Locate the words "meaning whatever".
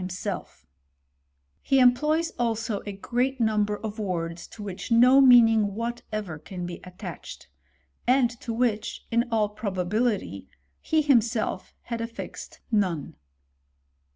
5.21-6.39